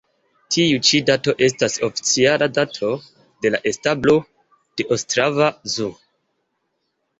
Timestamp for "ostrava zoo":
4.99-5.95